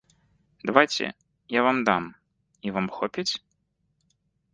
Давайце, 0.69 1.05
я 1.57 1.61
вам 1.67 1.77
дам, 1.89 2.03
і 2.69 2.73
вам 2.79 2.87
хопіць? 2.97 3.27